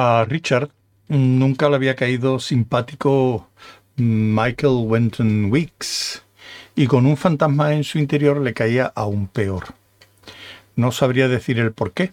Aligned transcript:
A 0.00 0.24
Richard 0.28 0.70
nunca 1.08 1.68
le 1.68 1.74
había 1.74 1.96
caído 1.96 2.38
simpático 2.38 3.48
Michael 3.96 4.84
Wenton 4.86 5.50
Weeks 5.50 6.22
y 6.76 6.86
con 6.86 7.04
un 7.04 7.16
fantasma 7.16 7.74
en 7.74 7.82
su 7.82 7.98
interior 7.98 8.40
le 8.40 8.54
caía 8.54 8.92
aún 8.94 9.26
peor. 9.26 9.74
No 10.76 10.92
sabría 10.92 11.26
decir 11.26 11.58
el 11.58 11.72
por 11.72 11.94
qué. 11.94 12.12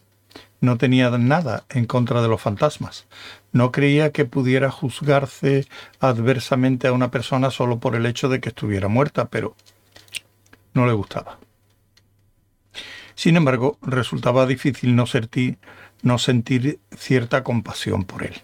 No 0.61 0.79
tenía 0.79 1.11
nada 1.11 1.65
en 1.69 1.85
contra 1.85 2.23
de 2.23 2.27
los 2.27 2.41
fantasmas. 2.41 3.05
No 3.51 3.71
creía 3.71 4.11
que 4.11 4.25
pudiera 4.25 4.71
juzgarse 4.71 5.67
adversamente 5.99 6.87
a 6.87 6.91
una 6.91 7.11
persona 7.11 7.51
solo 7.51 7.77
por 7.77 7.95
el 7.95 8.07
hecho 8.07 8.29
de 8.29 8.39
que 8.39 8.49
estuviera 8.49 8.87
muerta, 8.87 9.25
pero 9.25 9.55
no 10.73 10.87
le 10.87 10.93
gustaba. 10.93 11.37
Sin 13.13 13.37
embargo, 13.37 13.77
resultaba 13.81 14.45
difícil 14.45 14.95
no 14.95 15.05
sentir, 15.05 15.57
no 16.05 16.19
sentir 16.19 16.79
cierta 16.95 17.43
compasión 17.43 18.03
por 18.03 18.23
él. 18.23 18.35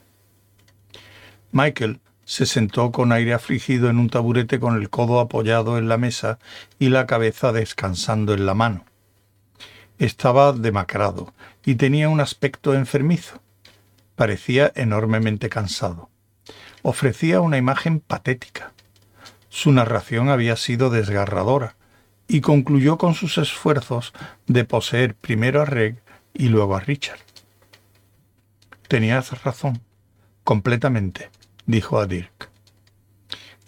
Michael 1.51 1.99
se 2.25 2.47
sentó 2.47 2.91
con 2.91 3.11
aire 3.11 3.35
afligido 3.35 3.87
en 3.87 3.99
un 3.99 4.09
taburete 4.09 4.59
con 4.59 4.81
el 4.81 4.89
codo 4.89 5.19
apoyado 5.19 5.77
en 5.77 5.87
la 5.87 5.97
mesa 5.97 6.39
y 6.79 6.89
la 6.89 7.05
cabeza 7.05 7.51
descansando 7.51 8.33
en 8.33 8.47
la 8.47 8.55
mano. 8.55 8.85
Estaba 9.99 10.53
demacrado 10.53 11.35
y 11.63 11.75
tenía 11.75 12.09
un 12.09 12.19
aspecto 12.19 12.73
enfermizo. 12.73 13.43
Parecía 14.15 14.71
enormemente 14.73 15.47
cansado. 15.47 16.09
Ofrecía 16.81 17.41
una 17.41 17.59
imagen 17.59 17.99
patética. 17.99 18.71
Su 19.49 19.71
narración 19.71 20.29
había 20.29 20.55
sido 20.55 20.89
desgarradora 20.89 21.75
y 22.27 22.41
concluyó 22.41 22.97
con 22.97 23.13
sus 23.13 23.37
esfuerzos 23.37 24.13
de 24.47 24.65
poseer 24.65 25.13
primero 25.13 25.61
a 25.61 25.65
Reg 25.65 26.01
y 26.33 26.47
luego 26.47 26.75
a 26.75 26.79
Richard. 26.79 27.19
Tenías 28.91 29.41
razón, 29.45 29.79
completamente 30.43 31.29
dijo 31.65 31.97
a 31.97 32.07
Dirk. 32.07 32.49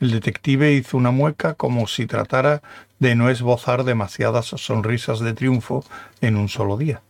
El 0.02 0.12
detective 0.12 0.74
hizo 0.74 0.98
una 0.98 1.12
mueca 1.12 1.54
como 1.54 1.88
si 1.88 2.08
tratara 2.08 2.62
de 3.00 3.16
no 3.16 3.30
esbozar 3.30 3.86
demasiadas 3.86 4.48
sonrisas 4.48 5.22
de 5.22 5.32
triunfo 5.32 5.86
en 6.20 6.36
un 6.36 6.50
solo 6.50 6.76
día. 6.76 7.04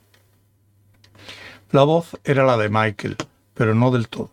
La 1.71 1.81
voz 1.81 2.19
era 2.23 2.45
la 2.45 2.55
de 2.55 2.69
Michael, 2.69 3.17
pero 3.55 3.73
no 3.73 3.89
del 3.89 4.07
todo. 4.09 4.29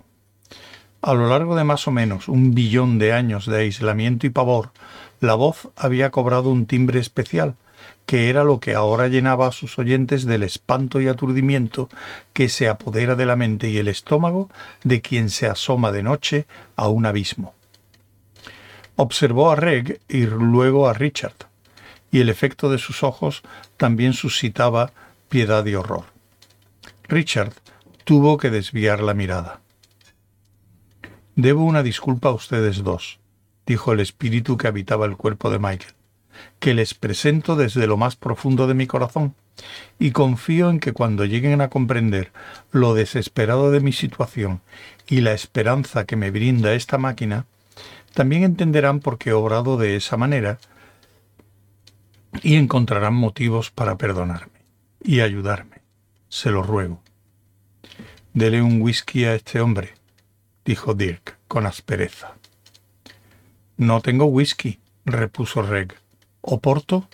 A 1.00 1.14
lo 1.14 1.30
largo 1.30 1.56
de 1.56 1.64
más 1.64 1.88
o 1.88 1.90
menos 1.90 2.28
un 2.28 2.54
billón 2.54 2.98
de 2.98 3.14
años 3.14 3.46
de 3.46 3.60
aislamiento 3.60 4.26
y 4.26 4.28
pavor, 4.28 4.72
la 5.20 5.32
voz 5.36 5.70
había 5.74 6.10
cobrado 6.10 6.50
un 6.50 6.66
timbre 6.66 7.00
especial, 7.00 7.56
que 8.10 8.28
era 8.28 8.42
lo 8.42 8.58
que 8.58 8.74
ahora 8.74 9.06
llenaba 9.06 9.46
a 9.46 9.52
sus 9.52 9.78
oyentes 9.78 10.24
del 10.24 10.42
espanto 10.42 11.00
y 11.00 11.06
aturdimiento 11.06 11.88
que 12.32 12.48
se 12.48 12.68
apodera 12.68 13.14
de 13.14 13.24
la 13.24 13.36
mente 13.36 13.70
y 13.70 13.78
el 13.78 13.86
estómago 13.86 14.50
de 14.82 15.00
quien 15.00 15.30
se 15.30 15.46
asoma 15.46 15.92
de 15.92 16.02
noche 16.02 16.46
a 16.74 16.88
un 16.88 17.06
abismo. 17.06 17.54
Observó 18.96 19.52
a 19.52 19.54
Reg 19.54 20.00
y 20.08 20.26
luego 20.26 20.88
a 20.88 20.92
Richard, 20.92 21.36
y 22.10 22.20
el 22.20 22.28
efecto 22.28 22.68
de 22.68 22.78
sus 22.78 23.04
ojos 23.04 23.42
también 23.76 24.12
suscitaba 24.12 24.92
piedad 25.28 25.64
y 25.66 25.76
horror. 25.76 26.06
Richard 27.04 27.52
tuvo 28.02 28.38
que 28.38 28.50
desviar 28.50 29.02
la 29.02 29.14
mirada. 29.14 29.60
Debo 31.36 31.64
una 31.64 31.84
disculpa 31.84 32.30
a 32.30 32.32
ustedes 32.32 32.82
dos, 32.82 33.20
dijo 33.66 33.92
el 33.92 34.00
espíritu 34.00 34.56
que 34.56 34.66
habitaba 34.66 35.06
el 35.06 35.16
cuerpo 35.16 35.48
de 35.48 35.60
Michael 35.60 35.99
que 36.58 36.74
les 36.74 36.94
presento 36.94 37.56
desde 37.56 37.86
lo 37.86 37.96
más 37.96 38.16
profundo 38.16 38.66
de 38.66 38.74
mi 38.74 38.86
corazón, 38.86 39.34
y 39.98 40.12
confío 40.12 40.70
en 40.70 40.80
que 40.80 40.92
cuando 40.92 41.24
lleguen 41.24 41.60
a 41.60 41.68
comprender 41.68 42.32
lo 42.70 42.94
desesperado 42.94 43.70
de 43.70 43.80
mi 43.80 43.92
situación 43.92 44.60
y 45.06 45.20
la 45.20 45.32
esperanza 45.32 46.04
que 46.04 46.16
me 46.16 46.30
brinda 46.30 46.72
esta 46.72 46.98
máquina, 46.98 47.46
también 48.14 48.42
entenderán 48.42 49.00
por 49.00 49.18
qué 49.18 49.30
he 49.30 49.34
obrado 49.34 49.76
de 49.76 49.96
esa 49.96 50.16
manera 50.16 50.58
y 52.42 52.56
encontrarán 52.56 53.14
motivos 53.14 53.70
para 53.70 53.98
perdonarme 53.98 54.60
y 55.02 55.20
ayudarme. 55.20 55.80
Se 56.28 56.50
lo 56.50 56.62
ruego. 56.62 57.02
Dele 58.32 58.62
un 58.62 58.80
whisky 58.80 59.24
a 59.24 59.34
este 59.34 59.60
hombre, 59.60 59.94
dijo 60.64 60.94
Dirk 60.94 61.38
con 61.48 61.66
aspereza. 61.66 62.34
No 63.76 64.00
tengo 64.00 64.26
whisky, 64.26 64.78
repuso 65.04 65.62
Reg. 65.62 65.96
Oporto. 66.40 67.08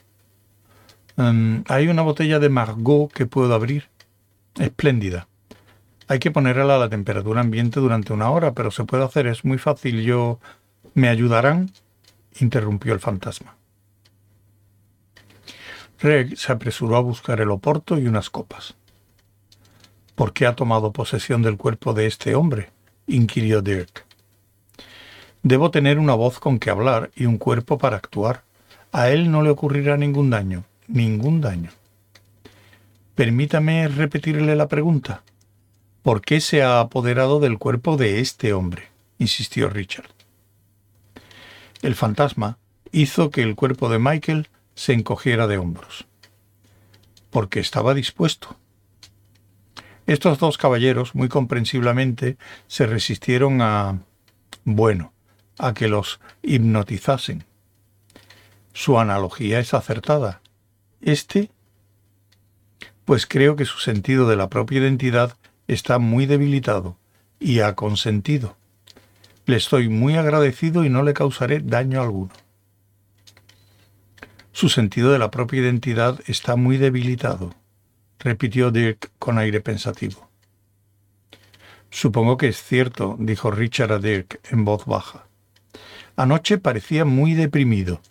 Em, 1.17 1.65
hay 1.69 1.89
una 1.89 2.03
botella 2.03 2.39
de 2.39 2.49
Margot 2.49 3.13
que 3.13 3.27
puedo 3.27 3.55
abrir. 3.55 3.89
Espléndida. 4.59 5.29
Hay 6.09 6.19
que 6.19 6.31
ponerla 6.31 6.77
a 6.77 6.79
la 6.79 6.89
temperatura 6.89 7.41
ambiente 7.41 7.81
durante 7.81 8.13
una 8.13 8.31
hora, 8.31 8.53
pero 8.53 8.71
se 8.71 8.85
puede 8.85 9.05
hacer, 9.05 9.27
es 9.27 9.45
muy 9.45 9.59
fácil. 9.59 10.03
Yo. 10.03 10.39
¿Me 10.95 11.09
ayudarán? 11.09 11.71
interrumpió 12.41 12.93
el 12.93 13.01
fantasma. 13.01 13.57
Reg 15.99 16.37
se 16.37 16.53
apresuró 16.53 16.97
a 16.97 17.01
buscar 17.01 17.41
el 17.41 17.51
oporto 17.51 17.99
y 17.99 18.07
unas 18.07 18.31
copas. 18.31 18.77
¿Por 20.15 20.33
qué 20.33 20.47
ha 20.47 20.55
tomado 20.55 20.93
posesión 20.93 21.43
del 21.43 21.57
cuerpo 21.57 21.93
de 21.93 22.07
este 22.07 22.35
hombre? 22.35 22.71
inquirió 23.07 23.63
Dirk. 23.63 24.05
Debo 25.43 25.71
tener 25.71 25.99
una 25.99 26.15
voz 26.15 26.39
con 26.39 26.59
que 26.59 26.71
hablar 26.71 27.11
y 27.15 27.27
un 27.27 27.39
cuerpo 27.39 27.79
para 27.79 27.97
actuar. 27.97 28.46
A 28.93 29.11
él 29.11 29.31
no 29.31 29.43
le 29.43 29.51
ocurrirá 29.51 29.97
ningún 29.97 30.31
daño, 30.31 30.65
ningún 30.89 31.41
daño. 31.41 31.71
Permítame 33.15 33.89
repetirle 33.89 34.57
la 34.57 34.69
pregunta. 34.69 35.23
¿Por 36.03 36.21
qué 36.21 36.41
se 36.41 36.63
ha 36.63 36.81
apoderado 36.81 37.41
del 37.41 37.59
cuerpo 37.59 37.97
de 37.97 38.21
este 38.21 38.53
hombre? 38.53 38.89
insistió 39.19 39.71
Richard. 39.71 40.11
El 41.81 41.95
fantasma 41.95 42.59
hizo 42.93 43.31
que 43.31 43.43
el 43.43 43.57
cuerpo 43.57 43.89
de 43.89 43.99
Michael 43.99 44.49
se 44.75 44.93
encogiera 44.93 45.47
de 45.47 45.57
hombros. 45.57 46.07
Porque 47.31 47.59
estaba 47.59 47.95
dispuesto. 47.95 48.57
Estos 50.07 50.39
dos 50.39 50.59
caballeros, 50.59 51.15
muy 51.15 51.29
comprensiblemente, 51.29 52.37
se 52.69 52.87
resistieron 52.87 53.63
a... 53.63 53.99
bueno, 54.65 55.13
a 55.59 55.73
que 55.73 55.89
los 55.89 56.21
hipnotizasen. 56.43 57.46
Su 58.77 59.01
analogía 59.01 59.59
es 59.59 59.73
acertada. 59.73 60.43
Este, 61.01 61.49
pues 63.07 63.27
creo 63.27 63.57
que 63.57 63.65
su 63.65 63.79
sentido 63.79 64.29
de 64.29 64.37
la 64.37 64.51
propia 64.51 64.81
identidad 64.81 65.35
está 65.67 65.99
muy 65.99 66.27
debilitado 66.27 66.99
y 67.41 67.61
ha 67.61 67.75
consentido. 67.75 68.59
Le 69.47 69.57
estoy 69.57 69.89
muy 69.89 70.17
agradecido 70.17 70.85
y 70.85 70.91
no 70.91 71.03
le 71.03 71.15
causaré 71.15 71.61
daño 71.61 72.03
alguno. 72.03 72.33
Su 74.53 74.69
sentido 74.69 75.11
de 75.11 75.21
la 75.21 75.31
propia 75.31 75.63
identidad 75.63 76.21
está 76.27 76.57
muy 76.57 76.77
debilitado, 76.77 77.55
repitió 78.19 78.71
Dirk 78.71 79.11
con 79.19 79.39
aire 79.39 79.63
pensativo. 79.63 80.29
Supongo 81.89 82.37
que 82.37 82.49
es 82.49 82.63
cierto, 82.63 83.17
dijo 83.19 83.51
Richard 83.51 83.93
a 83.93 83.99
Dirk 83.99 84.39
en 84.51 84.67
voz 84.67 84.85
baja. 84.85 85.27
Anoche 86.15 86.59
parecía 86.59 87.07
muy 87.07 87.33
deprimido 87.33 88.03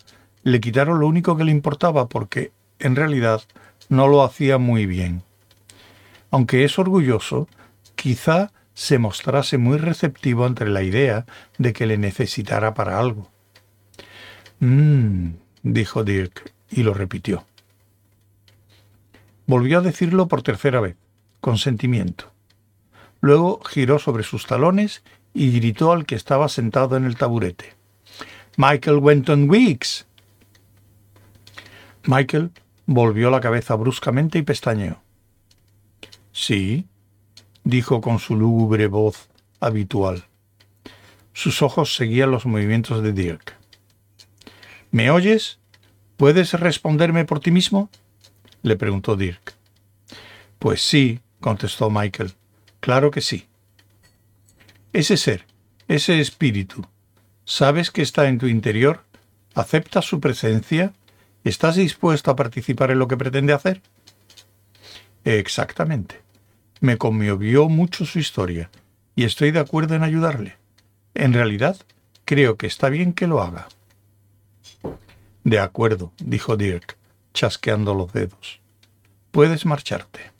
le 0.46 0.60
quitaron 0.60 1.00
lo 1.00 1.08
único 1.08 1.36
que 1.36 1.42
le 1.42 1.50
importaba 1.50 2.08
porque, 2.08 2.52
en 2.78 2.94
realidad, 2.94 3.42
no 3.88 4.06
lo 4.06 4.22
hacía 4.22 4.58
muy 4.58 4.86
bien. 4.86 5.24
Aunque 6.30 6.62
es 6.62 6.78
orgulloso, 6.78 7.48
quizá 7.96 8.52
se 8.72 9.00
mostrase 9.00 9.58
muy 9.58 9.76
receptivo 9.76 10.46
ante 10.46 10.64
la 10.64 10.84
idea 10.84 11.26
de 11.58 11.72
que 11.72 11.86
le 11.86 11.98
necesitara 11.98 12.74
para 12.74 13.00
algo. 13.00 13.28
Mmm, 14.60 15.30
dijo 15.64 16.04
Dirk, 16.04 16.52
y 16.70 16.84
lo 16.84 16.94
repitió. 16.94 17.44
Volvió 19.48 19.78
a 19.78 19.82
decirlo 19.82 20.28
por 20.28 20.42
tercera 20.42 20.78
vez, 20.78 20.94
con 21.40 21.58
sentimiento. 21.58 22.30
Luego 23.20 23.60
giró 23.64 23.98
sobre 23.98 24.22
sus 24.22 24.46
talones 24.46 25.02
y 25.34 25.50
gritó 25.58 25.90
al 25.90 26.06
que 26.06 26.14
estaba 26.14 26.48
sentado 26.48 26.96
en 26.96 27.04
el 27.04 27.16
taburete. 27.16 27.74
Michael 28.56 28.98
Wenton 28.98 29.50
Weeks. 29.50 30.06
Michael 32.06 32.52
volvió 32.86 33.30
la 33.30 33.40
cabeza 33.40 33.74
bruscamente 33.74 34.38
y 34.38 34.42
pestañeó. 34.42 35.02
Sí, 36.32 36.86
dijo 37.64 38.00
con 38.00 38.18
su 38.18 38.36
lúgubre 38.36 38.86
voz 38.86 39.28
habitual. 39.60 40.24
Sus 41.32 41.62
ojos 41.62 41.94
seguían 41.94 42.30
los 42.30 42.46
movimientos 42.46 43.02
de 43.02 43.12
Dirk. 43.12 43.56
¿Me 44.90 45.10
oyes? 45.10 45.58
¿Puedes 46.16 46.52
responderme 46.54 47.24
por 47.24 47.40
ti 47.40 47.50
mismo? 47.50 47.90
le 48.62 48.76
preguntó 48.76 49.16
Dirk. 49.16 49.54
Pues 50.58 50.82
sí, 50.82 51.20
contestó 51.40 51.90
Michael. 51.90 52.32
Claro 52.80 53.10
que 53.10 53.20
sí. 53.20 53.46
Ese 54.92 55.16
ser, 55.16 55.44
ese 55.88 56.20
espíritu, 56.20 56.86
¿sabes 57.44 57.90
que 57.90 58.02
está 58.02 58.28
en 58.28 58.38
tu 58.38 58.46
interior? 58.46 59.04
¿Aceptas 59.54 60.04
su 60.04 60.20
presencia? 60.20 60.94
¿Estás 61.46 61.76
dispuesto 61.76 62.32
a 62.32 62.34
participar 62.34 62.90
en 62.90 62.98
lo 62.98 63.06
que 63.06 63.16
pretende 63.16 63.52
hacer? 63.52 63.80
Exactamente. 65.24 66.20
Me 66.80 66.98
conmovió 66.98 67.68
mucho 67.68 68.04
su 68.04 68.18
historia 68.18 68.68
y 69.14 69.22
estoy 69.22 69.52
de 69.52 69.60
acuerdo 69.60 69.94
en 69.94 70.02
ayudarle. 70.02 70.56
En 71.14 71.32
realidad, 71.32 71.76
creo 72.24 72.56
que 72.56 72.66
está 72.66 72.88
bien 72.88 73.12
que 73.12 73.28
lo 73.28 73.40
haga. 73.42 73.68
De 75.44 75.60
acuerdo, 75.60 76.10
dijo 76.18 76.56
Dirk, 76.56 76.96
chasqueando 77.32 77.94
los 77.94 78.12
dedos. 78.12 78.60
Puedes 79.30 79.66
marcharte. 79.66 80.32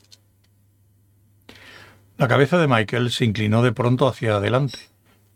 La 2.19 2.27
cabeza 2.27 2.59
de 2.59 2.67
Michael 2.67 3.13
se 3.13 3.27
inclinó 3.27 3.63
de 3.63 3.71
pronto 3.71 4.09
hacia 4.09 4.39
adelante, 4.39 4.81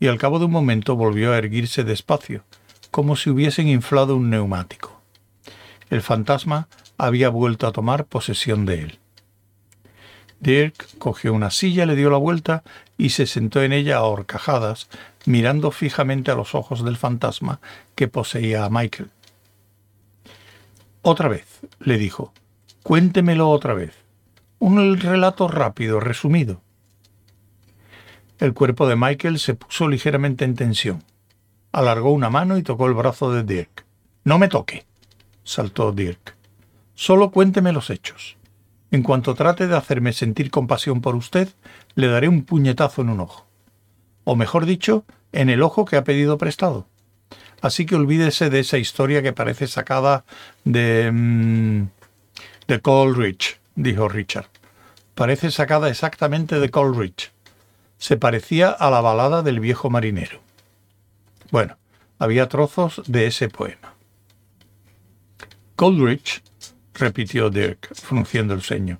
y 0.01 0.07
al 0.07 0.17
cabo 0.17 0.37
de 0.37 0.45
un 0.45 0.51
momento 0.51 0.97
volvió 0.97 1.31
a 1.31 1.37
erguirse 1.37 1.85
despacio, 1.85 2.43
como 2.91 3.15
si 3.15 3.29
hubiesen 3.29 3.69
inflado 3.69 4.17
un 4.17 4.29
neumático. 4.29 4.90
El 5.91 6.01
fantasma 6.01 6.69
había 6.97 7.27
vuelto 7.27 7.67
a 7.67 7.73
tomar 7.73 8.05
posesión 8.05 8.65
de 8.65 8.79
él. 8.79 8.99
Dirk 10.39 10.97
cogió 10.97 11.33
una 11.33 11.51
silla, 11.51 11.85
le 11.85 11.97
dio 11.97 12.09
la 12.09 12.17
vuelta 12.17 12.63
y 12.97 13.09
se 13.09 13.27
sentó 13.27 13.61
en 13.61 13.73
ella 13.73 13.97
a 13.97 14.03
horcajadas, 14.03 14.87
mirando 15.25 15.69
fijamente 15.69 16.31
a 16.31 16.35
los 16.35 16.55
ojos 16.55 16.85
del 16.85 16.95
fantasma 16.95 17.59
que 17.93 18.07
poseía 18.07 18.63
a 18.63 18.69
Michael. 18.69 19.11
Otra 21.01 21.27
vez, 21.27 21.59
le 21.81 21.97
dijo, 21.97 22.31
cuéntemelo 22.83 23.49
otra 23.49 23.73
vez. 23.73 23.93
Un 24.59 24.97
relato 24.97 25.49
rápido, 25.49 25.99
resumido. 25.99 26.61
El 28.39 28.53
cuerpo 28.53 28.87
de 28.87 28.95
Michael 28.95 29.39
se 29.39 29.55
puso 29.55 29.89
ligeramente 29.89 30.45
en 30.45 30.55
tensión. 30.55 31.03
Alargó 31.73 32.11
una 32.11 32.29
mano 32.29 32.57
y 32.57 32.63
tocó 32.63 32.87
el 32.87 32.93
brazo 32.93 33.33
de 33.33 33.43
Dirk. 33.43 33.85
No 34.23 34.39
me 34.39 34.47
toque, 34.47 34.85
saltó 35.43 35.91
Dirk. 35.91 36.35
Solo 36.95 37.31
cuénteme 37.31 37.71
los 37.71 37.89
hechos. 37.89 38.37
En 38.91 39.03
cuanto 39.03 39.35
trate 39.35 39.67
de 39.67 39.75
hacerme 39.75 40.13
sentir 40.13 40.51
compasión 40.51 41.01
por 41.01 41.15
usted, 41.15 41.49
le 41.95 42.07
daré 42.07 42.27
un 42.27 42.43
puñetazo 42.43 43.01
en 43.01 43.09
un 43.09 43.21
ojo. 43.21 43.47
O 44.23 44.35
mejor 44.35 44.65
dicho, 44.65 45.05
en 45.31 45.49
el 45.49 45.63
ojo 45.63 45.85
que 45.85 45.95
ha 45.95 46.03
pedido 46.03 46.37
prestado. 46.37 46.87
Así 47.61 47.85
que 47.85 47.95
olvídese 47.95 48.49
de 48.49 48.59
esa 48.59 48.77
historia 48.77 49.21
que 49.21 49.33
parece 49.33 49.67
sacada 49.67 50.25
de... 50.63 51.09
Mm, 51.11 51.87
de 52.67 52.79
Coleridge, 52.81 53.59
dijo 53.75 54.07
Richard. 54.07 54.47
Parece 55.15 55.51
sacada 55.51 55.89
exactamente 55.89 56.59
de 56.59 56.69
Coleridge 56.69 57.31
se 58.01 58.17
parecía 58.17 58.71
a 58.71 58.89
la 58.89 58.99
balada 58.99 59.43
del 59.43 59.59
viejo 59.59 59.91
marinero. 59.91 60.39
Bueno, 61.51 61.77
había 62.17 62.49
trozos 62.49 63.03
de 63.05 63.27
ese 63.27 63.47
poema. 63.47 63.93
Coleridge, 65.81 66.43
repitió 66.93 67.49
Dirk, 67.49 67.95
frunciendo 67.95 68.53
el 68.53 68.61
ceño. 68.61 68.99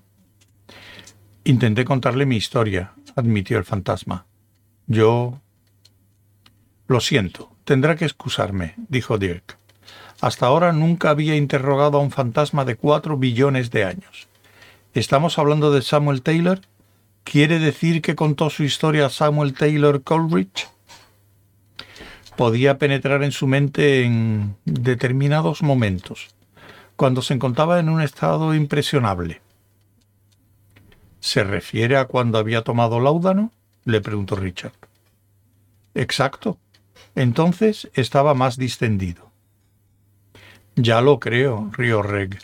Intenté 1.44 1.86
contarle 1.86 2.26
mi 2.26 2.38
historia, 2.38 2.94
admitió 3.16 3.60
el 3.60 3.66
fantasma. 3.66 4.26
Yo... 4.88 5.40
Lo 6.88 7.00
siento, 7.00 7.56
tendrá 7.66 7.96
que 7.96 8.06
excusarme, 8.06 8.74
dijo 8.90 9.20
Dirk. 9.20 9.60
Hasta 10.22 10.48
ahora 10.48 10.74
nunca 10.74 11.12
había 11.12 11.36
interrogado 11.36 12.00
a 12.00 12.02
un 12.02 12.10
fantasma 12.10 12.66
de 12.66 12.76
cuatro 12.76 13.16
billones 13.16 13.70
de 13.70 13.84
años. 13.84 14.28
¿Estamos 14.96 15.38
hablando 15.38 15.72
de 15.72 15.84
Samuel 15.84 16.24
Taylor? 16.24 16.62
¿Quiere 17.24 17.60
decir 17.60 18.02
que 18.02 18.16
contó 18.16 18.50
su 18.50 18.64
historia 18.64 19.06
a 19.06 19.12
Samuel 19.12 19.54
Taylor 19.54 20.02
Coleridge? 20.02 20.68
Podía 22.36 22.80
penetrar 22.80 23.22
en 23.22 23.34
su 23.34 23.46
mente 23.46 24.04
en 24.04 24.56
determinados 24.66 25.62
momentos, 25.62 26.30
cuando 27.02 27.24
se 27.24 27.34
encontraba 27.34 27.80
en 27.80 27.90
un 27.90 28.00
estado 28.00 28.54
impresionable. 28.54 29.42
¿Se 31.20 31.44
refiere 31.44 31.98
a 31.98 32.06
cuando 32.06 32.38
había 32.38 32.62
tomado 32.62 33.00
láudano? 33.00 33.52
le 33.86 34.02
preguntó 34.02 34.36
Richard. 34.36 34.76
Exacto. 35.96 36.60
Entonces 37.16 37.90
estaba 37.96 38.36
más 38.36 38.56
distendido. 38.56 39.32
Ya 40.76 41.02
lo 41.02 41.20
creo, 41.20 41.72
rió 41.74 42.04
Reg. 42.04 42.38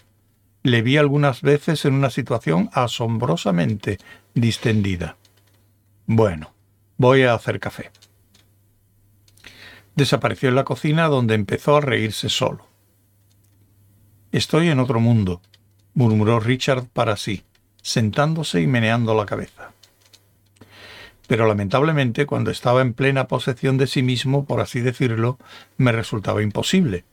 Le 0.64 0.82
vi 0.82 0.98
algunas 0.98 1.44
veces 1.44 1.86
en 1.86 1.94
una 1.94 2.10
situación 2.10 2.72
asombrosamente 2.74 4.00
distendida. 4.34 5.18
Bueno, 6.08 6.52
voy 6.98 7.22
a 7.22 7.36
hacer 7.36 7.60
café. 7.60 7.92
Desapareció 9.96 10.50
en 10.50 10.56
la 10.56 10.64
cocina 10.64 11.10
donde 11.10 11.36
empezó 11.36 11.78
a 11.78 11.82
reírse 11.82 12.28
solo. 12.30 12.77
Estoy 14.38 14.70
en 14.70 14.78
otro 14.78 15.00
mundo, 15.00 15.42
murmuró 15.96 16.40
Richard 16.40 16.86
para 16.94 17.18
sí, 17.18 17.42
sentándose 17.82 18.62
y 18.62 18.68
meneando 18.68 19.16
la 19.16 19.26
cabeza. 19.26 19.72
Pero 21.26 21.48
lamentablemente, 21.48 22.28
cuando 22.28 22.52
estaba 22.52 22.84
en 22.84 22.94
plena 22.94 23.28
posesión 23.28 23.80
de 23.80 23.88
sí 23.88 24.04
mismo, 24.04 24.46
por 24.46 24.60
así 24.60 24.80
decirlo, 24.80 25.40
me 25.78 25.92
resultaba 25.92 26.44
imposible, 26.44 27.04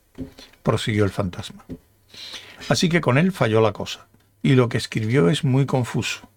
prosiguió 0.62 1.06
el 1.06 1.12
fantasma. 1.12 1.65
Así 2.69 2.91
que 2.91 3.00
con 3.00 3.17
él 3.17 3.32
falló 3.32 3.62
la 3.62 3.73
cosa, 3.73 4.06
y 4.43 4.55
lo 4.55 4.69
que 4.69 4.76
escribió 4.76 5.31
es 5.31 5.44
muy 5.44 5.65
confuso. 5.65 6.29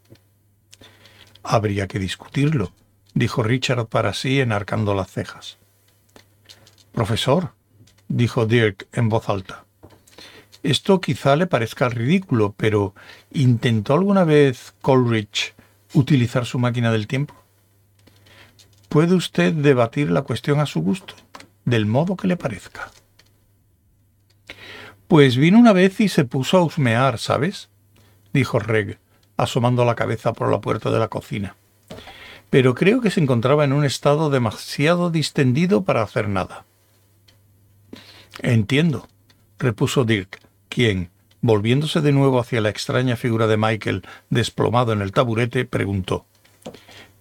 Habría 1.43 1.89
que 1.89 1.99
discutirlo, 1.99 2.71
dijo 3.13 3.43
Richard 3.43 3.87
para 3.87 4.13
sí 4.13 4.39
enarcando 4.39 4.95
las 4.95 5.11
cejas. 5.11 5.57
Profesor, 6.93 7.51
dijo 8.07 8.45
Dirk 8.45 8.87
en 8.93 9.09
voz 9.09 9.27
alta. 9.27 9.66
Esto 10.67 10.99
quizá 10.99 11.37
le 11.37 11.47
parezca 11.47 11.87
ridículo, 11.87 12.53
pero 12.57 12.93
¿intentó 13.31 13.93
alguna 13.93 14.25
vez 14.25 14.73
Coleridge 14.81 15.55
utilizar 15.93 16.45
su 16.45 16.59
máquina 16.59 16.91
del 16.91 17.07
tiempo? 17.07 17.33
Puede 18.89 19.15
usted 19.15 19.53
debatir 19.53 20.11
la 20.11 20.23
cuestión 20.23 20.59
a 20.59 20.65
su 20.65 20.81
gusto, 20.81 21.13
del 21.63 21.85
modo 21.85 22.17
que 22.17 22.27
le 22.27 22.35
parezca. 22.35 22.91
Pues 25.07 25.37
vino 25.37 25.57
una 25.57 25.71
vez 25.71 26.01
y 26.01 26.09
se 26.09 26.25
puso 26.25 26.57
a 26.57 26.63
husmear, 26.63 27.17
¿sabes? 27.17 27.69
dijo 28.33 28.59
Reg, 28.59 28.99
asomando 29.37 29.85
la 29.85 29.95
cabeza 29.95 30.33
por 30.33 30.51
la 30.51 30.59
puerta 30.59 30.91
de 30.91 30.99
la 30.99 31.07
cocina. 31.07 31.55
Pero 32.49 32.75
creo 32.75 32.99
que 32.99 33.09
se 33.09 33.21
encontraba 33.21 33.63
en 33.63 33.71
un 33.71 33.85
estado 33.85 34.29
demasiado 34.29 35.11
distendido 35.11 35.85
para 35.85 36.01
hacer 36.01 36.27
nada. 36.27 36.65
Entiendo, 38.41 39.07
repuso 39.59 40.03
Dirk, 40.03 40.45
quien, 40.69 41.09
volviéndose 41.41 42.01
de 42.01 42.11
nuevo 42.11 42.39
hacia 42.39 42.61
la 42.61 42.69
extraña 42.69 43.15
figura 43.15 43.47
de 43.47 43.57
Michael 43.57 44.03
desplomado 44.29 44.93
en 44.93 45.01
el 45.01 45.11
taburete, 45.11 45.65
preguntó 45.65 46.25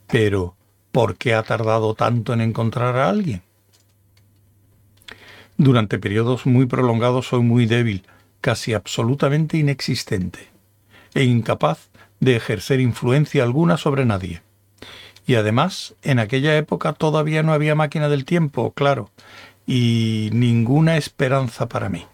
Pero, 0.06 0.56
¿por 0.92 1.16
qué 1.16 1.34
ha 1.34 1.42
tardado 1.42 1.94
tanto 1.94 2.32
en 2.32 2.40
encontrar 2.40 2.96
a 2.96 3.08
alguien? 3.08 3.42
Durante 5.58 5.98
periodos 5.98 6.46
muy 6.46 6.66
prolongados 6.66 7.28
soy 7.28 7.42
muy 7.42 7.66
débil, 7.66 8.04
casi 8.40 8.74
absolutamente 8.74 9.56
inexistente, 9.56 10.50
e 11.14 11.24
incapaz 11.24 11.88
de 12.20 12.36
ejercer 12.36 12.80
influencia 12.80 13.42
alguna 13.42 13.76
sobre 13.76 14.04
nadie. 14.04 14.42
Y 15.26 15.34
además, 15.34 15.94
en 16.02 16.18
aquella 16.18 16.56
época 16.56 16.92
todavía 16.92 17.42
no 17.42 17.52
había 17.52 17.74
máquina 17.74 18.08
del 18.08 18.24
tiempo, 18.24 18.72
claro, 18.72 19.10
y 19.66 20.30
ninguna 20.32 20.96
esperanza 20.96 21.68
para 21.68 21.88
mí. 21.88 22.06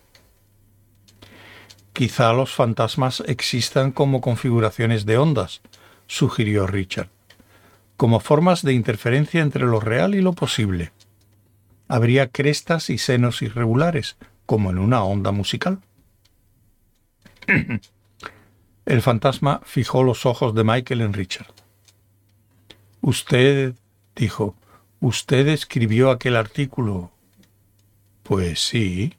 Quizá 1.93 2.33
los 2.33 2.55
fantasmas 2.55 3.23
existan 3.27 3.93
como 3.93 4.21
configuraciones 4.21 5.05
de 5.05 5.19
ondas, 5.19 5.61
sugirió 6.07 6.67
Richard, 6.67 7.09
como 7.97 8.21
formas 8.21 8.63
de 8.63 8.73
interferencia 8.73 9.43
entre 9.43 9.65
lo 9.65 9.79
real 9.79 10.15
y 10.15 10.23
lo 10.23 10.33
posible. 10.33 10.93
Habría 11.89 12.29
crestas 12.29 12.89
y 12.89 12.99
senos 12.99 13.43
irregulares, 13.43 14.17
como 14.47 14.71
en 14.71 14.79
una 14.79 15.05
onda 15.05 15.33
musical. 15.33 15.81
El 18.87 19.03
fantasma 19.03 19.61
fijó 19.65 20.03
los 20.03 20.27
ojos 20.27 20.55
de 20.55 20.65
Michael 20.65 21.03
en 21.03 21.13
Richard. 21.13 21.53
Usted, 23.01 23.75
dijo, 24.17 24.57
usted 25.01 25.49
escribió 25.49 26.11
aquel 26.11 26.37
artículo. 26.37 27.11
Pues 28.23 28.67
sí. 28.67 29.15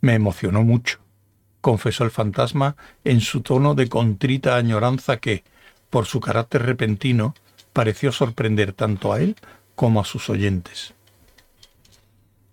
Me 0.00 0.14
emocionó 0.14 0.62
mucho, 0.62 1.00
confesó 1.60 2.04
el 2.04 2.10
fantasma 2.10 2.76
en 3.04 3.20
su 3.20 3.40
tono 3.40 3.74
de 3.74 3.88
contrita 3.88 4.56
añoranza 4.56 5.18
que, 5.18 5.44
por 5.90 6.06
su 6.06 6.20
carácter 6.20 6.62
repentino, 6.62 7.34
pareció 7.72 8.12
sorprender 8.12 8.72
tanto 8.72 9.12
a 9.12 9.20
él 9.20 9.36
como 9.74 10.00
a 10.00 10.04
sus 10.04 10.28
oyentes. 10.30 10.94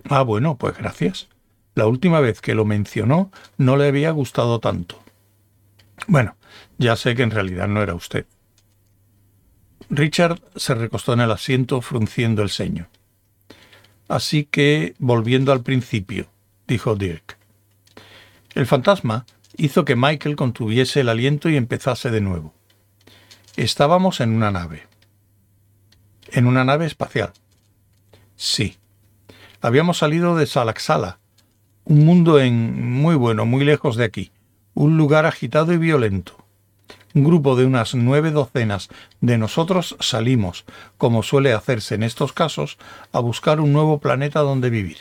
Ah, 0.10 0.22
bueno, 0.22 0.56
pues 0.56 0.78
gracias. 0.78 1.28
La 1.74 1.88
última 1.88 2.20
vez 2.20 2.42
que 2.42 2.56
lo 2.56 2.64
mencionó 2.64 3.32
no 3.58 3.76
le 3.76 3.88
había 3.88 4.12
gustado 4.12 4.60
tanto. 4.60 5.02
Bueno, 6.08 6.36
ya 6.78 6.96
sé 6.96 7.16
que 7.16 7.24
en 7.24 7.32
realidad 7.32 7.68
no 7.68 7.82
era 7.82 7.96
usted. 7.96 8.26
Richard 9.90 10.42
se 10.56 10.76
recostó 10.76 11.14
en 11.14 11.22
el 11.22 11.32
asiento 11.32 11.82
frunciendo 11.82 12.42
el 12.42 12.50
ceño. 12.50 12.88
Así 14.08 14.46
que, 14.46 14.96
volviendo 15.00 15.52
al 15.52 15.62
principio, 15.62 16.28
dijo 16.68 16.96
Dirk. 16.96 17.38
El 18.56 18.66
fantasma 18.68 19.26
hizo 19.58 19.84
que 19.84 19.98
Michael 19.98 20.38
contuviese 20.38 21.02
el 21.02 21.10
aliento 21.10 21.50
y 21.50 21.58
empezase 21.58 22.10
de 22.10 22.22
nuevo. 22.22 22.54
Estábamos 23.58 24.22
en 24.22 24.32
una 24.32 24.50
nave. 24.50 24.88
¿En 26.32 26.48
una 26.48 26.64
nave 26.64 26.86
espacial? 26.86 27.34
Sí. 28.38 28.78
Habíamos 29.62 29.98
salido 29.98 30.38
de 30.38 30.46
Salaxala, 30.46 31.20
un 31.84 32.06
mundo 32.06 32.40
en 32.40 32.94
muy 32.94 33.16
bueno, 33.16 33.46
muy 33.46 33.66
lejos 33.66 33.98
de 33.98 34.06
aquí, 34.06 34.32
un 34.74 34.96
lugar 34.96 35.26
agitado 35.26 35.74
y 35.74 35.78
violento. 35.78 36.38
Un 37.14 37.26
grupo 37.26 37.58
de 37.58 37.66
unas 37.66 37.94
nueve 37.94 38.32
docenas 38.32 38.88
de 39.20 39.38
nosotros 39.38 39.98
salimos, 40.00 40.64
como 40.98 41.24
suele 41.24 41.52
hacerse 41.52 41.96
en 41.96 42.04
estos 42.04 42.32
casos, 42.32 42.78
a 43.12 43.20
buscar 43.20 43.60
un 43.60 43.74
nuevo 43.74 44.00
planeta 44.00 44.40
donde 44.40 44.70
vivir. 44.70 45.00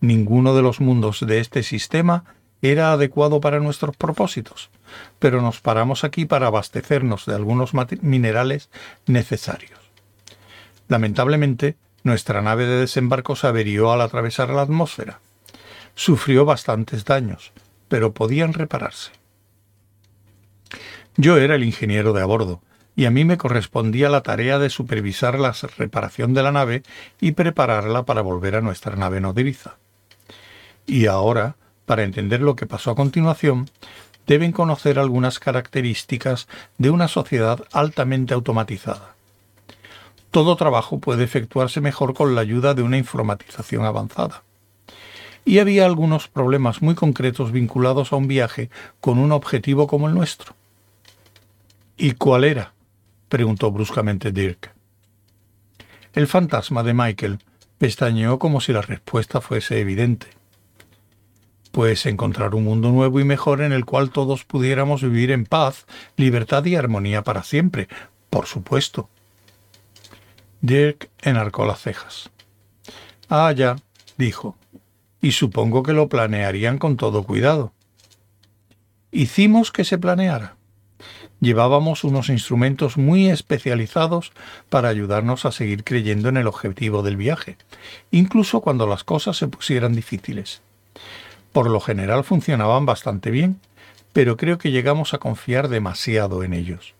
Ninguno 0.00 0.54
de 0.54 0.62
los 0.62 0.80
mundos 0.80 1.24
de 1.26 1.40
este 1.40 1.62
sistema 1.62 2.24
era 2.62 2.92
adecuado 2.92 3.40
para 3.40 3.60
nuestros 3.60 3.96
propósitos, 3.96 4.70
pero 5.18 5.40
nos 5.42 5.60
paramos 5.60 6.04
aquí 6.04 6.24
para 6.24 6.46
abastecernos 6.46 7.26
de 7.26 7.34
algunos 7.34 7.72
minerales 8.02 8.70
necesarios. 9.06 9.78
Lamentablemente, 10.88 11.76
nuestra 12.02 12.42
nave 12.42 12.66
de 12.66 12.80
desembarco 12.80 13.36
se 13.36 13.46
averió 13.46 13.92
al 13.92 14.00
atravesar 14.00 14.50
la 14.50 14.62
atmósfera. 14.62 15.20
Sufrió 15.94 16.44
bastantes 16.44 17.04
daños, 17.04 17.52
pero 17.88 18.12
podían 18.12 18.54
repararse. 18.54 19.12
Yo 21.16 21.36
era 21.36 21.56
el 21.56 21.64
ingeniero 21.64 22.12
de 22.12 22.22
a 22.22 22.24
bordo, 22.24 22.62
y 22.96 23.04
a 23.04 23.10
mí 23.10 23.24
me 23.24 23.36
correspondía 23.36 24.08
la 24.08 24.22
tarea 24.22 24.58
de 24.58 24.70
supervisar 24.70 25.38
la 25.38 25.54
reparación 25.76 26.34
de 26.34 26.42
la 26.42 26.52
nave 26.52 26.82
y 27.20 27.32
prepararla 27.32 28.04
para 28.04 28.22
volver 28.22 28.56
a 28.56 28.60
nuestra 28.60 28.96
nave 28.96 29.20
nodriza. 29.20 29.76
Y 30.90 31.06
ahora, 31.06 31.54
para 31.86 32.02
entender 32.02 32.42
lo 32.42 32.56
que 32.56 32.66
pasó 32.66 32.90
a 32.90 32.96
continuación, 32.96 33.70
deben 34.26 34.50
conocer 34.50 34.98
algunas 34.98 35.38
características 35.38 36.48
de 36.78 36.90
una 36.90 37.06
sociedad 37.06 37.62
altamente 37.70 38.34
automatizada. 38.34 39.14
Todo 40.32 40.56
trabajo 40.56 40.98
puede 40.98 41.22
efectuarse 41.22 41.80
mejor 41.80 42.12
con 42.12 42.34
la 42.34 42.40
ayuda 42.40 42.74
de 42.74 42.82
una 42.82 42.98
informatización 42.98 43.84
avanzada. 43.84 44.42
Y 45.44 45.60
había 45.60 45.86
algunos 45.86 46.26
problemas 46.26 46.82
muy 46.82 46.96
concretos 46.96 47.52
vinculados 47.52 48.12
a 48.12 48.16
un 48.16 48.26
viaje 48.26 48.68
con 49.00 49.20
un 49.20 49.30
objetivo 49.30 49.86
como 49.86 50.08
el 50.08 50.14
nuestro. 50.14 50.56
¿Y 51.96 52.14
cuál 52.14 52.42
era? 52.42 52.72
preguntó 53.28 53.70
bruscamente 53.70 54.32
Dirk. 54.32 54.74
El 56.14 56.26
fantasma 56.26 56.82
de 56.82 56.94
Michael 56.94 57.38
pestañeó 57.78 58.40
como 58.40 58.60
si 58.60 58.72
la 58.72 58.82
respuesta 58.82 59.40
fuese 59.40 59.78
evidente. 59.78 60.39
Pues 61.70 62.06
encontrar 62.06 62.54
un 62.54 62.64
mundo 62.64 62.90
nuevo 62.90 63.20
y 63.20 63.24
mejor 63.24 63.60
en 63.60 63.72
el 63.72 63.84
cual 63.84 64.10
todos 64.10 64.44
pudiéramos 64.44 65.02
vivir 65.02 65.30
en 65.30 65.46
paz, 65.46 65.86
libertad 66.16 66.64
y 66.64 66.74
armonía 66.74 67.22
para 67.22 67.42
siempre, 67.42 67.88
por 68.28 68.46
supuesto. 68.46 69.08
Dirk 70.60 71.10
enarcó 71.22 71.64
las 71.64 71.80
cejas. 71.80 72.30
Ah, 73.28 73.52
ya, 73.52 73.76
dijo, 74.18 74.56
y 75.22 75.32
supongo 75.32 75.82
que 75.82 75.92
lo 75.92 76.08
planearían 76.08 76.78
con 76.78 76.96
todo 76.96 77.22
cuidado. 77.22 77.72
Hicimos 79.12 79.72
que 79.72 79.84
se 79.84 79.98
planeara. 79.98 80.56
Llevábamos 81.40 82.04
unos 82.04 82.28
instrumentos 82.28 82.98
muy 82.98 83.30
especializados 83.30 84.32
para 84.68 84.88
ayudarnos 84.88 85.46
a 85.46 85.52
seguir 85.52 85.84
creyendo 85.84 86.28
en 86.28 86.36
el 86.36 86.46
objetivo 86.46 87.02
del 87.02 87.16
viaje, 87.16 87.56
incluso 88.10 88.60
cuando 88.60 88.86
las 88.86 89.04
cosas 89.04 89.38
se 89.38 89.48
pusieran 89.48 89.94
difíciles. 89.94 90.60
Por 91.52 91.68
lo 91.70 91.80
general 91.80 92.24
funcionaban 92.24 92.86
bastante 92.86 93.30
bien, 93.30 93.60
pero 94.12 94.36
creo 94.36 94.58
que 94.58 94.70
llegamos 94.70 95.14
a 95.14 95.18
confiar 95.18 95.68
demasiado 95.68 96.42
en 96.42 96.54
ellos. 96.54 96.94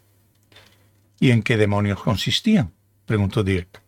¿Y 1.19 1.31
en 1.31 1.43
qué 1.43 1.57
demonios 1.57 2.03
consistían? 2.03 2.73
preguntó 3.07 3.43
Dirk. 3.43 3.83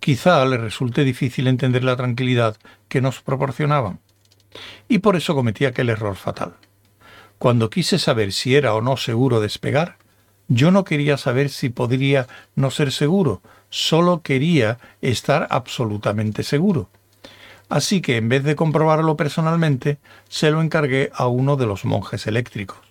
Quizá 0.00 0.44
le 0.44 0.56
resulte 0.56 1.04
difícil 1.04 1.46
entender 1.46 1.84
la 1.84 1.96
tranquilidad 1.96 2.56
que 2.88 3.00
nos 3.00 3.20
proporcionaban, 3.20 4.00
y 4.88 4.98
por 4.98 5.16
eso 5.16 5.34
cometí 5.34 5.64
aquel 5.64 5.90
error 5.90 6.16
fatal. 6.16 6.54
Cuando 7.38 7.70
quise 7.70 7.98
saber 7.98 8.32
si 8.32 8.54
era 8.54 8.74
o 8.74 8.80
no 8.80 8.96
seguro 8.96 9.40
despegar, 9.40 9.96
yo 10.48 10.70
no 10.70 10.84
quería 10.84 11.16
saber 11.16 11.48
si 11.48 11.68
podría 11.68 12.26
no 12.56 12.70
ser 12.70 12.92
seguro, 12.92 13.40
solo 13.68 14.22
quería 14.22 14.78
estar 15.00 15.46
absolutamente 15.50 16.42
seguro. 16.42 16.90
Así 17.70 18.02
que 18.02 18.16
en 18.16 18.28
vez 18.28 18.42
de 18.42 18.56
comprobarlo 18.56 19.16
personalmente, 19.16 19.98
se 20.28 20.50
lo 20.50 20.60
encargué 20.60 21.10
a 21.14 21.28
uno 21.28 21.56
de 21.56 21.66
los 21.66 21.84
monjes 21.84 22.26
eléctricos. 22.26 22.89